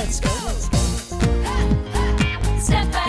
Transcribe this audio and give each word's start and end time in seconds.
let's 0.00 0.18
go. 0.20 0.30
Step 2.58 2.86
at 2.86 2.96
a 2.96 2.99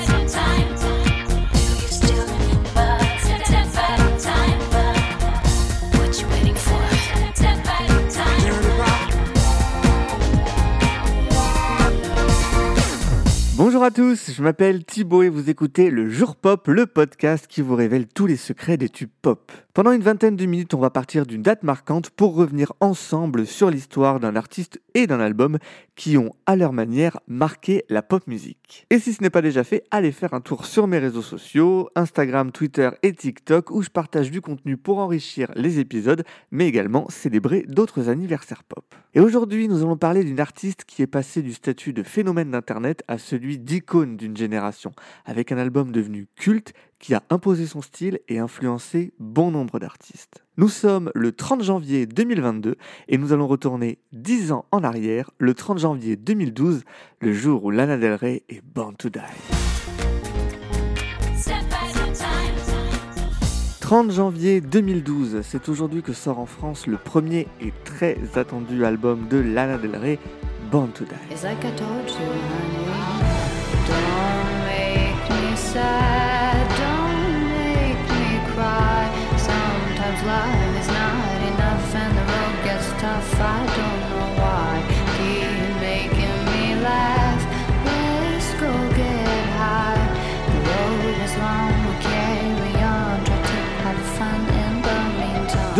Bonjour 13.81 13.93
à 13.93 14.09
tous, 14.09 14.31
je 14.35 14.43
m'appelle 14.43 14.85
Thibaut 14.85 15.23
et 15.23 15.29
vous 15.29 15.49
écoutez 15.49 15.89
le 15.89 16.07
Jour 16.07 16.35
Pop, 16.35 16.67
le 16.67 16.85
podcast 16.85 17.47
qui 17.47 17.63
vous 17.63 17.73
révèle 17.73 18.05
tous 18.05 18.27
les 18.27 18.35
secrets 18.35 18.77
des 18.77 18.89
tubes 18.89 19.09
pop. 19.23 19.51
Pendant 19.73 19.93
une 19.93 20.03
vingtaine 20.03 20.35
de 20.35 20.45
minutes, 20.45 20.73
on 20.73 20.79
va 20.79 20.89
partir 20.89 21.25
d'une 21.25 21.41
date 21.41 21.63
marquante 21.63 22.09
pour 22.09 22.35
revenir 22.35 22.73
ensemble 22.81 23.47
sur 23.47 23.71
l'histoire 23.71 24.19
d'un 24.19 24.35
artiste 24.35 24.81
et 24.93 25.07
d'un 25.07 25.21
album 25.21 25.57
qui 25.95 26.17
ont, 26.17 26.33
à 26.45 26.57
leur 26.57 26.73
manière, 26.73 27.19
marqué 27.27 27.85
la 27.87 28.01
pop 28.01 28.27
musique. 28.27 28.85
Et 28.89 28.99
si 28.99 29.13
ce 29.13 29.23
n'est 29.23 29.29
pas 29.29 29.41
déjà 29.41 29.63
fait, 29.63 29.83
allez 29.89 30.11
faire 30.11 30.33
un 30.33 30.41
tour 30.41 30.65
sur 30.65 30.87
mes 30.87 30.99
réseaux 30.99 31.21
sociaux, 31.21 31.89
Instagram, 31.95 32.51
Twitter 32.51 32.89
et 33.01 33.13
TikTok, 33.13 33.71
où 33.71 33.81
je 33.81 33.89
partage 33.89 34.29
du 34.29 34.41
contenu 34.41 34.75
pour 34.75 34.99
enrichir 34.99 35.51
les 35.55 35.79
épisodes, 35.79 36.23
mais 36.51 36.67
également 36.67 37.09
célébrer 37.09 37.63
d'autres 37.67 38.09
anniversaires 38.09 38.63
pop. 38.63 38.93
Et 39.13 39.21
aujourd'hui, 39.21 39.69
nous 39.69 39.81
allons 39.83 39.97
parler 39.97 40.25
d'une 40.25 40.39
artiste 40.39 40.83
qui 40.85 41.01
est 41.01 41.07
passée 41.07 41.41
du 41.41 41.53
statut 41.53 41.93
de 41.93 42.03
phénomène 42.03 42.51
d'Internet 42.51 43.03
à 43.07 43.17
celui 43.17 43.57
d'icône 43.71 44.17
d'une 44.17 44.35
génération, 44.35 44.91
avec 45.23 45.53
un 45.53 45.57
album 45.57 45.93
devenu 45.93 46.27
culte 46.35 46.73
qui 46.99 47.13
a 47.13 47.23
imposé 47.29 47.65
son 47.65 47.81
style 47.81 48.19
et 48.27 48.37
influencé 48.37 49.13
bon 49.17 49.49
nombre 49.49 49.79
d'artistes. 49.79 50.43
Nous 50.57 50.67
sommes 50.67 51.09
le 51.15 51.31
30 51.31 51.63
janvier 51.63 52.05
2022 52.05 52.75
et 53.07 53.17
nous 53.17 53.31
allons 53.31 53.47
retourner 53.47 53.99
10 54.11 54.51
ans 54.51 54.65
en 54.71 54.83
arrière, 54.83 55.31
le 55.37 55.53
30 55.53 55.77
janvier 55.79 56.17
2012, 56.17 56.83
le 57.21 57.31
jour 57.31 57.63
où 57.63 57.71
Lana 57.71 57.95
Del 57.95 58.15
Rey 58.15 58.43
est 58.49 58.61
Born 58.61 58.97
to 58.97 59.09
Die. 59.09 59.19
Step 61.37 61.55
at 61.71 61.97
a 61.97 62.13
time. 62.13 62.51
30 63.79 64.11
janvier 64.11 64.59
2012, 64.59 65.43
c'est 65.43 65.69
aujourd'hui 65.69 66.01
que 66.01 66.11
sort 66.11 66.39
en 66.39 66.45
France 66.45 66.87
le 66.87 66.97
premier 66.97 67.47
et 67.61 67.71
très 67.85 68.17
attendu 68.35 68.83
album 68.83 69.29
de 69.29 69.37
Lana 69.37 69.77
Del 69.77 69.95
Rey, 69.95 70.19
Born 70.69 70.91
to 70.91 71.05
Die. 71.05 71.37
side. 75.73 76.20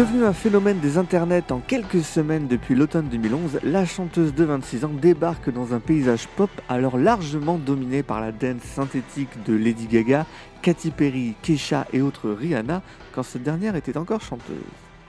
Devenue 0.02 0.26
un 0.26 0.34
phénomène 0.34 0.80
des 0.80 0.98
internets 0.98 1.52
en 1.52 1.60
quelques 1.60 2.04
semaines 2.04 2.48
depuis 2.48 2.74
l'automne 2.74 3.08
2011, 3.08 3.60
la 3.62 3.86
chanteuse 3.86 4.34
de 4.34 4.44
26 4.44 4.86
ans 4.86 4.92
débarque 5.00 5.54
dans 5.54 5.76
un 5.76 5.80
paysage 5.80 6.28
pop 6.28 6.50
alors 6.70 6.98
largement 6.98 7.60
dominé 7.60 8.02
par 8.02 8.20
la 8.20 8.32
dance 8.32 8.64
synthétique 8.64 9.30
de 9.46 9.54
Lady 9.54 9.86
Gaga, 9.86 10.26
Katy 10.64 10.90
Perry, 10.90 11.36
Kesha 11.44 11.86
et 11.94 12.02
autres 12.02 12.32
Rihanna 12.32 12.82
quand 13.14 13.22
cette 13.22 13.44
dernière 13.44 13.76
était 13.76 13.96
encore 13.96 14.22
chanteuse. 14.22 14.58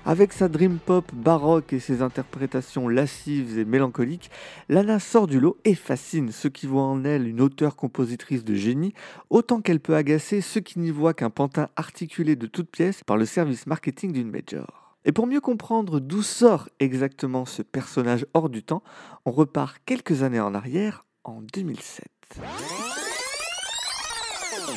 Avec 0.05 0.35
sa 0.35 0.49
dream 0.49 0.79
pop 0.79 1.11
baroque 1.15 1.73
et 1.73 1.81
ses 1.81 2.03
interprétations 2.03 2.87
lascives 2.87 3.59
et 3.59 3.65
mélancoliques, 3.65 4.31
Lana 4.69 4.99
sort 4.99 5.27
du 5.27 5.41
lot 5.41 5.57
et 5.65 5.75
fascine 5.75 6.33
ceux 6.33 6.51
qui 6.51 6.67
voient 6.67 6.83
en 6.83 7.03
elle 7.07 7.27
une 7.27 7.41
auteure-compositrice 7.41 8.45
de 8.45 8.55
génie, 8.57 8.93
autant 9.31 9.63
qu'elle 9.63 9.81
peut 9.81 9.97
agacer 9.97 10.43
ceux 10.43 10.61
qui 10.61 10.81
n'y 10.81 10.91
voient 10.91 11.15
qu'un 11.15 11.31
pantin 11.31 11.71
articulé 11.77 12.37
de 12.37 12.47
toutes 12.47 12.69
pièces 12.69 13.03
par 13.05 13.17
le 13.17 13.25
service 13.25 13.67
marketing 13.67 14.13
d'une 14.13 14.31
major. 14.31 14.82
Et 15.05 15.13
pour 15.13 15.27
mieux 15.27 15.41
comprendre 15.41 15.99
d'où 16.01 16.23
sort 16.23 16.69
exactement 16.79 17.45
ce 17.45 17.63
personnage 17.63 18.27
hors 18.35 18.49
du 18.49 18.63
temps, 18.63 18.83
on 19.25 19.33
repart 19.33 19.79
quelques 19.85 20.23
années 20.23 20.41
en 20.41 20.55
arrière, 20.55 21.05
en 21.25 21.43
2007. 21.43 22.07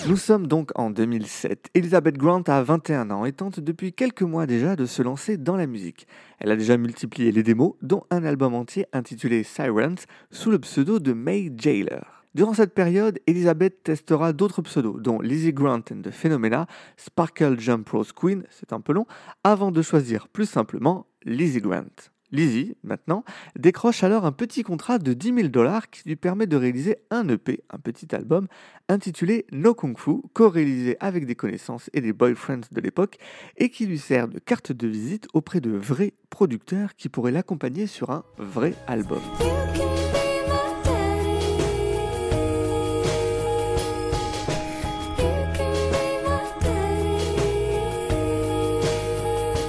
Nous 0.07 0.17
sommes 0.17 0.45
donc 0.45 0.71
en 0.75 0.91
2007. 0.91 1.69
Elizabeth 1.73 2.17
Grant 2.17 2.43
a 2.47 2.61
21 2.61 3.09
ans 3.09 3.25
et 3.25 3.33
tente 3.33 3.59
depuis 3.59 3.93
quelques 3.93 4.21
mois 4.21 4.45
déjà 4.45 4.75
de 4.75 4.85
se 4.85 5.01
lancer 5.01 5.37
dans 5.37 5.55
la 5.55 5.65
musique. 5.65 6.07
Elle 6.39 6.51
a 6.51 6.55
déjà 6.55 6.77
multiplié 6.77 7.31
les 7.31 7.41
démos, 7.41 7.73
dont 7.81 8.03
un 8.11 8.23
album 8.23 8.53
entier 8.53 8.85
intitulé 8.93 9.43
Sirens, 9.43 10.05
sous 10.31 10.51
le 10.51 10.59
pseudo 10.59 10.99
de 10.99 11.13
May 11.13 11.51
Jailer. 11.57 12.24
Durant 12.35 12.53
cette 12.53 12.73
période, 12.73 13.17
Elizabeth 13.27 13.81
testera 13.83 14.33
d'autres 14.33 14.61
pseudos, 14.61 14.99
dont 14.99 15.21
Lizzie 15.21 15.53
Grant 15.53 15.83
and 15.89 16.01
the 16.03 16.11
Phenomena, 16.11 16.67
Sparkle 16.97 17.57
Jump 17.57 17.87
Rose 17.87 18.11
Queen, 18.11 18.43
c'est 18.49 18.73
un 18.73 18.81
peu 18.81 18.91
long, 18.91 19.05
avant 19.45 19.71
de 19.71 19.81
choisir 19.81 20.27
plus 20.27 20.45
simplement 20.45 21.07
Lizzie 21.23 21.61
Grant. 21.61 21.85
Lizzie, 22.33 22.75
maintenant, 22.83 23.23
décroche 23.57 24.03
alors 24.03 24.25
un 24.25 24.33
petit 24.33 24.63
contrat 24.63 24.99
de 24.99 25.13
10 25.13 25.33
000 25.33 25.47
dollars 25.47 25.89
qui 25.89 26.01
lui 26.05 26.17
permet 26.17 26.45
de 26.45 26.57
réaliser 26.57 26.97
un 27.09 27.25
EP, 27.29 27.63
un 27.69 27.79
petit 27.79 28.13
album, 28.13 28.47
intitulé 28.89 29.45
No 29.53 29.73
Kung 29.73 29.97
Fu, 29.97 30.17
co-réalisé 30.33 30.97
avec 30.99 31.25
des 31.25 31.35
connaissances 31.35 31.89
et 31.93 32.01
des 32.01 32.11
boyfriends 32.11 32.67
de 32.69 32.81
l'époque, 32.81 33.17
et 33.55 33.69
qui 33.69 33.85
lui 33.85 33.97
sert 33.97 34.27
de 34.27 34.39
carte 34.39 34.73
de 34.73 34.89
visite 34.89 35.29
auprès 35.33 35.61
de 35.61 35.71
vrais 35.71 36.11
producteurs 36.29 36.95
qui 36.95 37.07
pourraient 37.07 37.31
l'accompagner 37.31 37.87
sur 37.87 38.09
un 38.09 38.25
vrai 38.37 38.73
album. 38.87 39.21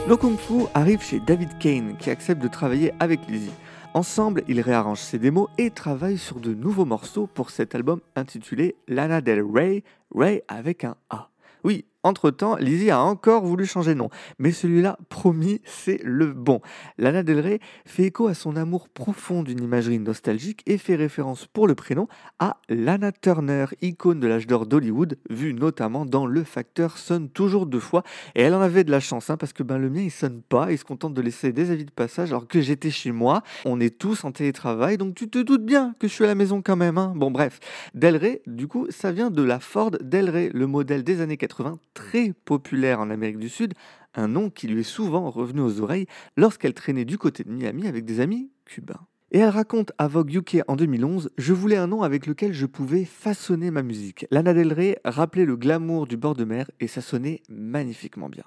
Daddy. 0.07 0.09
No 0.09 0.17
Kung 0.17 0.39
Fu 0.39 0.67
arrive 0.75 1.03
chez 1.03 1.21
David 1.21 1.59
Kane 1.59 1.97
qui 1.99 2.11
accepte 2.11 2.43
de 2.43 2.49
travailler 2.49 2.93
avec 3.01 3.21
Lizzie. 3.29 3.51
Ensemble, 3.95 4.43
ils 4.49 4.61
réarrangent 4.61 5.01
ses 5.01 5.19
démos 5.19 5.49
et 5.59 5.71
travaillent 5.71 6.19
sur 6.19 6.39
de 6.41 6.55
nouveaux 6.55 6.85
morceaux 6.85 7.27
pour 7.27 7.51
cet 7.51 7.75
album 7.75 8.01
intitulé 8.15 8.77
Lana 8.89 9.21
Del 9.21 9.43
Rey, 9.43 9.85
Ray 10.15 10.43
avec 10.49 10.85
un 10.85 10.97
A. 11.11 11.31
Oui, 11.65 11.87
entre-temps, 12.07 12.57
Lizzie 12.57 12.91
a 12.91 13.01
encore 13.01 13.45
voulu 13.45 13.67
changer 13.67 13.95
de 13.95 13.99
nom, 13.99 14.11
mais 14.39 14.53
celui-là, 14.53 14.99
promis, 15.09 15.61
c'est 15.65 16.01
le 16.03 16.33
bon. 16.33 16.61
Lana 16.99 17.23
Del 17.23 17.41
Rey 17.41 17.61
fait 17.85 18.05
écho 18.05 18.29
à 18.29 18.35
son 18.35 18.57
amour 18.57 18.89
profond 18.89 19.43
d'une 19.43 19.63
imagerie 19.63 19.99
nostalgique 19.99 20.63
et 20.67 20.79
fait 20.79 20.97
référence 20.97 21.47
pour 21.47 21.67
le 21.67 21.75
prénom 21.75 22.09
à 22.39 22.59
Lana 22.69 23.13
Turner, 23.13 23.67
icône 23.83 24.21
de 24.21 24.27
l'âge 24.27 24.47
d'or 24.47 24.67
d'Hollywood, 24.67 25.19
vue 25.31 25.55
notamment 25.55 26.07
dans 26.07 26.27
Le 26.27 26.45
Facteur 26.45 26.99
sonne 26.99 27.29
toujours 27.29 27.67
deux 27.67 27.81
fois. 27.81 28.03
Et 28.35 28.43
elle 28.43 28.55
en 28.55 28.61
avait 28.61 28.85
de 28.85 28.91
la 28.91 29.01
chance, 29.01 29.31
hein, 29.31 29.37
parce 29.37 29.53
que 29.53 29.63
ben, 29.63 29.79
le 29.79 29.91
mien, 29.91 30.03
il 30.03 30.11
sonne 30.11 30.43
pas, 30.49 30.73
il 30.73 30.79
se 30.79 30.85
contente 30.85 31.15
de 31.15 31.21
laisser 31.23 31.53
des 31.53 31.71
avis 31.71 31.85
de 31.85 31.91
passage, 31.91 32.31
alors 32.31 32.47
que 32.47 32.61
j'étais 32.61 32.91
chez 32.91 33.13
moi, 33.13 33.43
on 33.65 33.81
est 33.81 33.99
tous 33.99 34.25
en 34.25 34.33
télétravail, 34.33 34.97
donc 34.97 35.15
tu 35.15 35.29
te 35.29 35.39
doutes 35.39 35.65
bien 35.65 35.95
que 35.99 36.09
je 36.09 36.13
suis 36.13 36.25
à 36.25 36.29
la 36.29 36.35
maison 36.35 36.63
quand 36.63 36.77
même. 36.77 36.99
hein. 36.99 37.13
Bon 37.17 37.31
bref, 37.31 37.61
Del 37.95 38.17
Rey, 38.17 38.43
du 38.47 38.69
coup, 38.69 38.87
ça 38.91 39.13
vient 39.13 39.31
de 39.31 39.43
la 39.43 39.61
Ford 39.61 39.91
Del 40.01 40.31
Rey, 40.31 40.51
le 40.53 40.67
modèle 40.67 41.03
des 41.03 41.21
années 41.21 41.37
80, 41.37 41.79
très 41.97 42.35
populaire 42.45 43.01
en 43.01 43.09
Amérique 43.09 43.39
du 43.39 43.49
Sud, 43.49 43.73
un 44.15 44.29
nom 44.29 44.51
qui 44.51 44.69
lui 44.69 44.81
est 44.81 44.85
souvent 44.85 45.31
revenu 45.31 45.63
aux 45.63 45.81
oreilles 45.81 46.07
lorsqu'elle 46.37 46.75
traînait 46.75 47.07
du 47.07 47.17
côté 47.17 47.43
de 47.43 47.51
Miami 47.51 47.89
avec 47.89 48.05
des 48.05 48.21
amis 48.21 48.51
cubains. 48.67 49.07
Et 49.33 49.39
elle 49.39 49.49
raconte 49.49 49.93
à 49.97 50.07
Vogue 50.07 50.35
UK 50.35 50.59
en 50.69 50.77
2011 50.77 51.31
Je 51.39 51.53
voulais 51.55 51.77
un 51.77 51.87
nom 51.87 52.03
avec 52.03 52.27
lequel 52.27 52.53
je 52.53 52.67
pouvais 52.67 53.05
façonner 53.05 53.71
ma 53.71 53.83
musique. 53.83 54.27
Lana 54.31 54.53
Del 54.53 54.73
Rey 54.73 54.99
rappelait 55.05 55.47
le 55.47 55.57
glamour 55.57 56.07
du 56.07 56.19
bord 56.19 56.35
de 56.35 56.45
mer 56.45 56.71
et 56.81 56.87
ça 56.87 57.01
sonnait 57.01 57.43
magnifiquement 57.49 58.29
bien. 58.29 58.45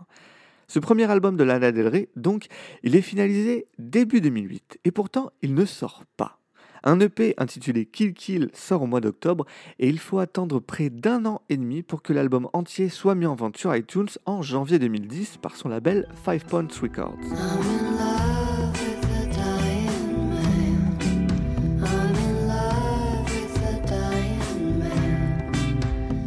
Ce 0.67 0.77
premier 0.77 1.09
album 1.09 1.35
de 1.35 1.43
Lana 1.43 1.71
Del 1.71 1.87
Rey, 1.87 2.09
donc, 2.15 2.45
il 2.83 2.95
est 2.95 3.01
finalisé 3.01 3.65
début 3.79 4.21
2008 4.21 4.79
et 4.85 4.91
pourtant 4.91 5.31
il 5.41 5.55
ne 5.55 5.65
sort 5.65 6.03
pas. 6.15 6.38
Un 6.83 6.99
EP 6.99 7.33
intitulé 7.37 7.85
Kill 7.85 8.13
Kill 8.13 8.49
sort 8.53 8.83
au 8.83 8.87
mois 8.87 9.01
d'octobre 9.01 9.45
et 9.79 9.89
il 9.89 9.99
faut 9.99 10.19
attendre 10.19 10.59
près 10.59 10.89
d'un 10.89 11.25
an 11.25 11.41
et 11.49 11.57
demi 11.57 11.83
pour 11.83 12.01
que 12.01 12.13
l'album 12.13 12.49
entier 12.53 12.89
soit 12.89 13.15
mis 13.15 13.25
en 13.25 13.35
vente 13.35 13.57
sur 13.57 13.75
iTunes 13.75 14.09
en 14.25 14.41
janvier 14.41 14.79
2010 14.79 15.37
par 15.37 15.55
son 15.55 15.69
label 15.69 16.07
Five 16.23 16.45
Points 16.45 16.67
Records. 16.81 17.17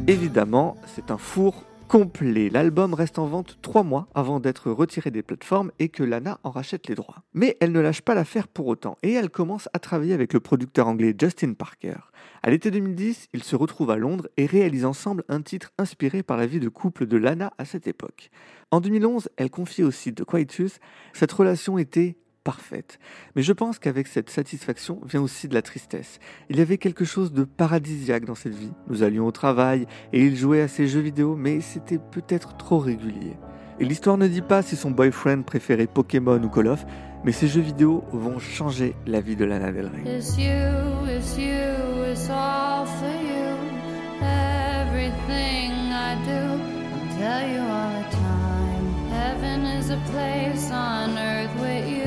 Évidemment, 0.08 0.76
c'est 0.86 1.10
un 1.12 1.16
four 1.16 1.64
complet. 1.92 2.48
L'album 2.48 2.94
reste 2.94 3.18
en 3.18 3.26
vente 3.26 3.58
trois 3.60 3.82
mois 3.82 4.08
avant 4.14 4.40
d'être 4.40 4.70
retiré 4.70 5.10
des 5.10 5.22
plateformes 5.22 5.70
et 5.78 5.90
que 5.90 6.02
Lana 6.02 6.40
en 6.42 6.50
rachète 6.50 6.88
les 6.88 6.94
droits. 6.94 7.22
Mais 7.34 7.58
elle 7.60 7.70
ne 7.70 7.80
lâche 7.80 8.00
pas 8.00 8.14
l'affaire 8.14 8.48
pour 8.48 8.66
autant 8.66 8.96
et 9.02 9.12
elle 9.12 9.28
commence 9.28 9.68
à 9.74 9.78
travailler 9.78 10.14
avec 10.14 10.32
le 10.32 10.40
producteur 10.40 10.88
anglais 10.88 11.14
Justin 11.20 11.52
Parker. 11.52 11.96
À 12.42 12.48
l'été 12.48 12.70
2010, 12.70 13.28
ils 13.34 13.42
se 13.42 13.56
retrouvent 13.56 13.90
à 13.90 13.98
Londres 13.98 14.26
et 14.38 14.46
réalisent 14.46 14.86
ensemble 14.86 15.22
un 15.28 15.42
titre 15.42 15.70
inspiré 15.76 16.22
par 16.22 16.38
la 16.38 16.46
vie 16.46 16.60
de 16.60 16.70
couple 16.70 17.04
de 17.04 17.18
Lana 17.18 17.52
à 17.58 17.66
cette 17.66 17.86
époque. 17.86 18.30
En 18.70 18.80
2011, 18.80 19.28
elle 19.36 19.50
confie 19.50 19.82
au 19.82 19.90
site 19.90 20.14
The 20.14 20.24
Quietus 20.24 20.78
Cette 21.12 21.32
relation 21.32 21.76
était 21.76 22.16
parfaite. 22.44 22.98
Mais 23.36 23.42
je 23.42 23.52
pense 23.52 23.78
qu'avec 23.78 24.06
cette 24.06 24.30
satisfaction 24.30 25.00
vient 25.04 25.22
aussi 25.22 25.48
de 25.48 25.54
la 25.54 25.62
tristesse. 25.62 26.18
Il 26.50 26.58
y 26.58 26.60
avait 26.60 26.78
quelque 26.78 27.04
chose 27.04 27.32
de 27.32 27.44
paradisiaque 27.44 28.24
dans 28.24 28.34
cette 28.34 28.54
vie. 28.54 28.72
Nous 28.88 29.02
allions 29.02 29.26
au 29.26 29.32
travail 29.32 29.86
et 30.12 30.24
il 30.24 30.36
jouait 30.36 30.62
à 30.62 30.68
ses 30.68 30.88
jeux 30.88 31.00
vidéo, 31.00 31.36
mais 31.36 31.60
c'était 31.60 31.98
peut-être 31.98 32.56
trop 32.56 32.78
régulier. 32.78 33.36
Et 33.80 33.84
l'histoire 33.84 34.18
ne 34.18 34.28
dit 34.28 34.42
pas 34.42 34.62
si 34.62 34.76
son 34.76 34.90
boyfriend 34.90 35.42
préférait 35.42 35.86
Pokémon 35.86 36.40
ou 36.42 36.48
Call 36.48 36.68
of, 36.68 36.84
mais 37.24 37.32
ces 37.32 37.48
jeux 37.48 37.60
vidéo 37.60 38.04
vont 38.12 38.38
changer 38.38 38.94
la 39.06 39.20
vie 39.20 39.36
de 39.36 39.44
Lana 39.44 39.72
Del. 39.72 39.90
It's 40.04 40.36
you, 40.36 41.06
it's 41.08 41.36
you, 41.36 42.04
it's 42.10 42.28
all 42.28 42.86
for 42.86 43.08
you. 43.08 43.56
Everything 44.20 45.72
I 45.90 46.16
do, 46.24 46.60
I'll 46.92 47.08
tell 47.18 47.48
you 47.48 47.60
all 47.60 47.90
the 48.02 48.10
time. 48.10 48.86
Heaven 49.10 49.66
is 49.66 49.90
a 49.90 49.98
place 50.12 50.70
on 50.70 51.16
earth 51.16 51.54
with 51.60 51.88
you. 51.88 52.01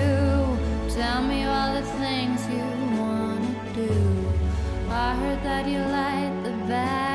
Tell 0.95 1.21
me 1.23 1.43
all 1.43 1.73
the 1.73 1.81
things 1.99 2.47
you 2.47 2.63
wanna 2.97 3.73
do. 3.73 3.91
I 4.89 5.13
heard 5.15 5.43
that 5.43 5.67
you 5.67 5.79
like 5.79 6.33
the 6.45 6.53
bad 6.69 7.14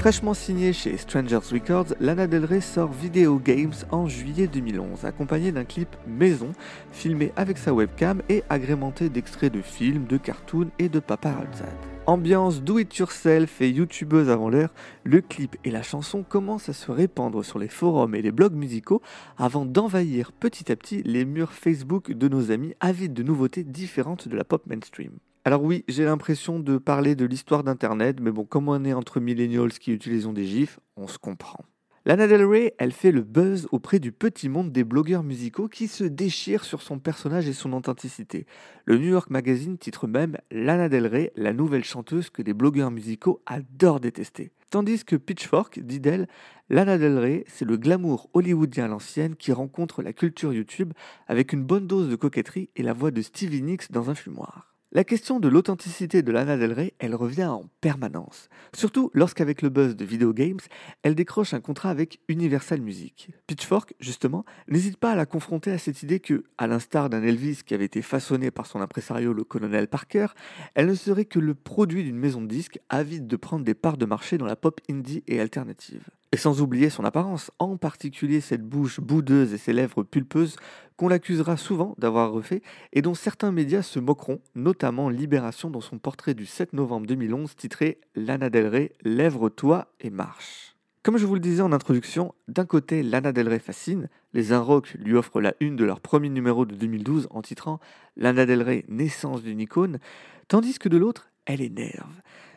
Fraîchement 0.00 0.32
signée 0.32 0.72
chez 0.72 0.96
Strangers 0.96 1.52
Records, 1.52 1.94
Lana 2.00 2.26
Del 2.26 2.46
Rey 2.46 2.62
sort 2.62 2.90
Video 2.90 3.38
Games 3.38 3.74
en 3.90 4.08
juillet 4.08 4.46
2011, 4.46 5.04
accompagné 5.04 5.52
d'un 5.52 5.66
clip 5.66 5.94
maison, 6.06 6.52
filmé 6.90 7.34
avec 7.36 7.58
sa 7.58 7.74
webcam 7.74 8.22
et 8.30 8.42
agrémenté 8.48 9.10
d'extraits 9.10 9.52
de 9.52 9.60
films, 9.60 10.06
de 10.06 10.16
cartoons 10.16 10.70
et 10.78 10.88
de 10.88 11.00
paparazzi. 11.00 11.64
Ambiance 12.06 12.62
do-it-yourself 12.62 13.60
et 13.60 13.68
youtubeuse 13.68 14.30
avant 14.30 14.48
l'heure, 14.48 14.72
le 15.04 15.20
clip 15.20 15.58
et 15.64 15.70
la 15.70 15.82
chanson 15.82 16.22
commencent 16.22 16.70
à 16.70 16.72
se 16.72 16.90
répandre 16.90 17.44
sur 17.44 17.58
les 17.58 17.68
forums 17.68 18.14
et 18.14 18.22
les 18.22 18.32
blogs 18.32 18.54
musicaux 18.54 19.02
avant 19.36 19.66
d'envahir 19.66 20.32
petit 20.32 20.72
à 20.72 20.76
petit 20.76 21.02
les 21.02 21.26
murs 21.26 21.52
Facebook 21.52 22.10
de 22.10 22.26
nos 22.26 22.50
amis 22.50 22.72
avides 22.80 23.12
de 23.12 23.22
nouveautés 23.22 23.64
différentes 23.64 24.28
de 24.28 24.36
la 24.36 24.44
pop 24.44 24.66
mainstream. 24.66 25.12
Alors 25.50 25.64
oui, 25.64 25.84
j'ai 25.88 26.04
l'impression 26.04 26.60
de 26.60 26.78
parler 26.78 27.16
de 27.16 27.24
l'histoire 27.24 27.64
d'Internet, 27.64 28.20
mais 28.20 28.30
bon, 28.30 28.44
comme 28.44 28.68
on 28.68 28.84
est 28.84 28.92
entre 28.92 29.18
millennials 29.18 29.72
qui 29.72 29.90
utilisons 29.90 30.32
des 30.32 30.46
gifs, 30.46 30.78
on 30.96 31.08
se 31.08 31.18
comprend. 31.18 31.64
Lana 32.06 32.28
Del 32.28 32.44
Rey, 32.44 32.76
elle 32.78 32.92
fait 32.92 33.10
le 33.10 33.22
buzz 33.22 33.66
auprès 33.72 33.98
du 33.98 34.12
petit 34.12 34.48
monde 34.48 34.70
des 34.70 34.84
blogueurs 34.84 35.24
musicaux 35.24 35.66
qui 35.66 35.88
se 35.88 36.04
déchirent 36.04 36.62
sur 36.62 36.82
son 36.82 37.00
personnage 37.00 37.48
et 37.48 37.52
son 37.52 37.72
authenticité. 37.72 38.46
Le 38.84 38.96
New 38.96 39.08
York 39.08 39.28
Magazine 39.28 39.76
titre 39.76 40.06
même 40.06 40.36
Lana 40.52 40.88
Del 40.88 41.08
Rey, 41.08 41.32
la 41.34 41.52
nouvelle 41.52 41.82
chanteuse 41.82 42.30
que 42.30 42.42
les 42.42 42.54
blogueurs 42.54 42.92
musicaux 42.92 43.42
adorent 43.46 43.98
détester. 43.98 44.52
Tandis 44.70 45.04
que 45.04 45.16
Pitchfork 45.16 45.80
dit 45.80 45.98
d'elle, 45.98 46.28
Lana 46.68 46.96
Del 46.96 47.18
Rey, 47.18 47.44
c'est 47.48 47.64
le 47.64 47.76
glamour 47.76 48.30
hollywoodien 48.34 48.84
à 48.84 48.88
l'ancienne 48.88 49.34
qui 49.34 49.50
rencontre 49.50 50.00
la 50.00 50.12
culture 50.12 50.52
YouTube 50.52 50.92
avec 51.26 51.52
une 51.52 51.64
bonne 51.64 51.88
dose 51.88 52.08
de 52.08 52.14
coquetterie 52.14 52.70
et 52.76 52.84
la 52.84 52.92
voix 52.92 53.10
de 53.10 53.20
Stevie 53.20 53.62
Nicks 53.62 53.90
dans 53.90 54.10
un 54.10 54.14
fumoir. 54.14 54.69
La 54.92 55.04
question 55.04 55.38
de 55.38 55.46
l'authenticité 55.46 56.20
de 56.22 56.32
Lana 56.32 56.56
Del 56.56 56.72
Rey, 56.72 56.94
elle 56.98 57.14
revient 57.14 57.44
en 57.44 57.70
permanence. 57.80 58.48
Surtout 58.74 59.12
lorsqu'avec 59.14 59.62
le 59.62 59.68
buzz 59.68 59.94
de 59.94 60.04
Video 60.04 60.32
Games, 60.32 60.58
elle 61.04 61.14
décroche 61.14 61.54
un 61.54 61.60
contrat 61.60 61.90
avec 61.90 62.18
Universal 62.26 62.80
Music. 62.80 63.30
Pitchfork, 63.46 63.94
justement, 64.00 64.44
n'hésite 64.66 64.96
pas 64.96 65.12
à 65.12 65.14
la 65.14 65.26
confronter 65.26 65.70
à 65.70 65.78
cette 65.78 66.02
idée 66.02 66.18
que, 66.18 66.42
à 66.58 66.66
l'instar 66.66 67.08
d'un 67.08 67.22
Elvis 67.22 67.60
qui 67.64 67.72
avait 67.72 67.84
été 67.84 68.02
façonné 68.02 68.50
par 68.50 68.66
son 68.66 68.80
impresario 68.80 69.32
le 69.32 69.44
colonel 69.44 69.86
Parker, 69.86 70.26
elle 70.74 70.88
ne 70.88 70.94
serait 70.94 71.24
que 71.24 71.38
le 71.38 71.54
produit 71.54 72.02
d'une 72.02 72.18
maison 72.18 72.42
de 72.42 72.48
disques 72.48 72.80
avide 72.88 73.28
de 73.28 73.36
prendre 73.36 73.64
des 73.64 73.74
parts 73.74 73.96
de 73.96 74.06
marché 74.06 74.38
dans 74.38 74.46
la 74.46 74.56
pop 74.56 74.80
indie 74.90 75.22
et 75.28 75.40
alternative. 75.40 76.02
Et 76.32 76.36
sans 76.36 76.62
oublier 76.62 76.90
son 76.90 77.04
apparence, 77.04 77.50
en 77.58 77.76
particulier 77.76 78.40
cette 78.40 78.62
bouche 78.62 79.00
boudeuse 79.00 79.52
et 79.52 79.58
ses 79.58 79.72
lèvres 79.72 80.04
pulpeuses 80.04 80.56
qu'on 80.96 81.08
l'accusera 81.08 81.56
souvent 81.56 81.94
d'avoir 81.98 82.30
refait 82.30 82.62
et 82.92 83.02
dont 83.02 83.14
certains 83.14 83.50
médias 83.50 83.82
se 83.82 83.98
moqueront, 83.98 84.40
notamment 84.54 85.08
Libération 85.08 85.70
dans 85.70 85.80
son 85.80 85.98
portrait 85.98 86.34
du 86.34 86.46
7 86.46 86.72
novembre 86.72 87.06
2011 87.06 87.56
titré 87.56 87.98
Lana 88.14 88.48
Del 88.48 88.68
Rey, 88.68 88.92
lèvre-toi 89.02 89.88
et 89.98 90.10
marche. 90.10 90.76
Comme 91.02 91.16
je 91.16 91.24
vous 91.24 91.34
le 91.34 91.40
disais 91.40 91.62
en 91.62 91.72
introduction, 91.72 92.34
d'un 92.46 92.66
côté 92.66 93.02
Lana 93.02 93.32
Del 93.32 93.48
Rey 93.48 93.58
fascine, 93.58 94.10
les 94.34 94.52
Inrocks 94.52 94.94
lui 94.98 95.14
offrent 95.14 95.40
la 95.40 95.54
une 95.58 95.74
de 95.74 95.84
leur 95.84 96.00
premier 96.00 96.28
numéro 96.28 96.66
de 96.66 96.74
2012 96.74 97.26
en 97.30 97.40
titrant 97.40 97.80
Lana 98.16 98.44
Del 98.44 98.62
Rey, 98.62 98.84
naissance 98.88 99.42
d'une 99.42 99.60
icône, 99.60 99.98
tandis 100.46 100.78
que 100.78 100.90
de 100.90 100.98
l'autre, 100.98 101.30
elle 101.46 101.62
énerve. 101.62 102.12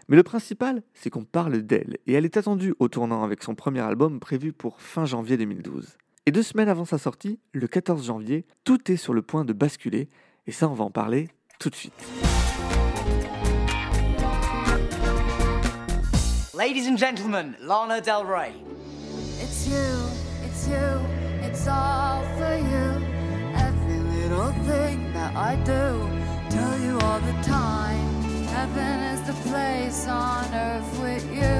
Mais 0.09 0.17
le 0.17 0.23
principal, 0.23 0.83
c'est 0.93 1.09
qu'on 1.09 1.23
parle 1.23 1.61
d'elle, 1.61 1.97
et 2.07 2.13
elle 2.13 2.25
est 2.25 2.37
attendue 2.37 2.73
au 2.79 2.89
tournant 2.89 3.23
avec 3.23 3.41
son 3.41 3.55
premier 3.55 3.79
album 3.79 4.19
prévu 4.19 4.51
pour 4.51 4.81
fin 4.81 5.05
janvier 5.05 5.37
2012. 5.37 5.97
Et 6.25 6.31
deux 6.31 6.43
semaines 6.43 6.69
avant 6.69 6.85
sa 6.85 6.97
sortie, 6.97 7.39
le 7.53 7.67
14 7.67 8.05
janvier, 8.05 8.45
tout 8.63 8.91
est 8.91 8.97
sur 8.97 9.13
le 9.13 9.21
point 9.21 9.45
de 9.45 9.53
basculer, 9.53 10.09
et 10.45 10.51
ça 10.51 10.67
on 10.67 10.73
va 10.73 10.83
en 10.83 10.91
parler 10.91 11.29
tout 11.59 11.69
de 11.69 11.75
suite. 11.75 11.93
Ladies 16.53 16.87
and 16.87 16.97
gentlemen, 16.97 17.55
Lana 17.61 17.99
Del 17.99 18.25
Rey. 18.25 18.53
It's 19.41 19.67
you, 19.67 19.75
it's 20.45 20.67
you, 20.67 20.99
it's 21.43 21.67
all 21.67 22.23
for 22.37 22.55
you. 22.57 23.01
Every 23.55 23.99
little 23.99 24.53
thing 24.67 25.11
that 25.13 25.35
I 25.35 25.55
do, 25.65 26.09
tell 26.49 26.79
you 26.79 26.99
all 26.99 27.19
the 27.19 27.47
time. 27.47 28.12
Heaven 28.53 28.99
is 29.13 29.21
the 29.25 29.49
place 29.49 30.07
on 30.07 30.45
earth 30.53 31.01
with 31.01 31.25
you. 31.33 31.57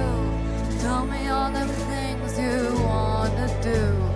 Tell 0.80 1.06
me 1.06 1.28
all 1.28 1.52
the 1.52 1.66
things 1.90 2.38
you 2.38 2.86
wanna 2.86 3.48
do. 3.64 4.14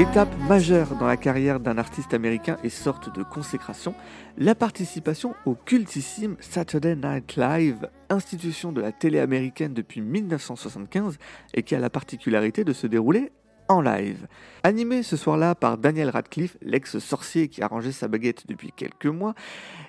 Étape 0.00 0.30
majeure 0.48 0.94
dans 0.96 1.06
la 1.06 1.16
carrière 1.16 1.60
d'un 1.60 1.76
artiste 1.76 2.14
américain 2.14 2.56
et 2.64 2.70
sorte 2.70 3.14
de 3.14 3.22
consécration, 3.22 3.94
la 4.38 4.54
participation 4.54 5.34
au 5.44 5.54
cultissime 5.54 6.36
Saturday 6.40 6.96
Night 6.96 7.36
Live, 7.36 7.88
institution 8.08 8.72
de 8.72 8.80
la 8.80 8.92
télé 8.92 9.18
américaine 9.18 9.74
depuis 9.74 10.00
1975 10.00 11.18
et 11.52 11.62
qui 11.62 11.74
a 11.74 11.78
la 11.80 11.90
particularité 11.90 12.64
de 12.64 12.72
se 12.72 12.86
dérouler 12.86 13.32
en 13.68 13.80
live. 13.80 14.26
Animé 14.62 15.02
ce 15.02 15.16
soir-là 15.16 15.54
par 15.54 15.78
Daniel 15.78 16.10
Radcliffe, 16.10 16.56
l'ex-sorcier 16.62 17.48
qui 17.48 17.62
a 17.62 17.68
rangé 17.68 17.92
sa 17.92 18.08
baguette 18.08 18.46
depuis 18.46 18.72
quelques 18.74 19.06
mois, 19.06 19.34